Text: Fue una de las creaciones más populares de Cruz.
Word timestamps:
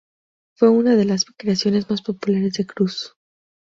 Fue 0.57 0.69
una 0.69 0.95
de 0.95 1.05
las 1.05 1.25
creaciones 1.25 1.87
más 1.91 2.01
populares 2.01 2.53
de 2.53 2.65
Cruz. 2.65 3.15